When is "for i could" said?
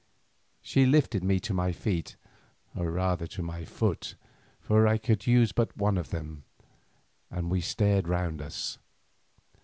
4.59-5.27